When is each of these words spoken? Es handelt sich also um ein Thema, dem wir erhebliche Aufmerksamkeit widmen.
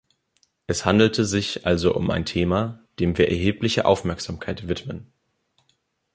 Es 0.65 0.83
handelt 0.83 1.15
sich 1.15 1.67
also 1.67 1.93
um 1.95 2.09
ein 2.09 2.25
Thema, 2.25 2.83
dem 2.99 3.19
wir 3.19 3.29
erhebliche 3.29 3.85
Aufmerksamkeit 3.85 4.67
widmen. 4.67 5.13